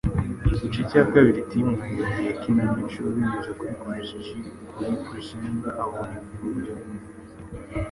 igice 0.65 0.81
cya 0.89 1.03
kabiri 1.11 1.47
Tim 1.49 1.67
yahinduye 1.79 2.29
ikinamico 2.35 2.99
binyuze 3.15 3.51
kuri 3.57 3.73
Chris 3.81 4.09
G 4.25 4.27
kuri 4.77 4.93
Chris 5.05 5.27
M, 5.53 5.57
avunika 5.83 6.31
iburyo. 6.45 6.73